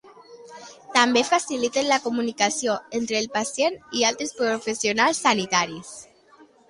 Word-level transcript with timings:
També 0.93 1.21
faciliten 1.27 1.85
la 1.91 1.99
comunicació 2.07 2.77
entre 3.01 3.19
el 3.19 3.27
pacient 3.35 3.77
i 4.01 4.07
altres 4.11 4.35
professionals 4.41 5.21
sanitaris. 5.27 5.93